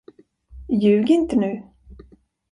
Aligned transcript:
Ljug 0.83 1.09
inte 1.15 1.35
nu! 1.41 1.51